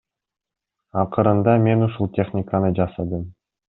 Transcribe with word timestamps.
Акырында 1.03 1.55
мын 1.69 1.87
ушул 1.91 2.13
техниканы 2.19 2.77
жасадым. 2.83 3.33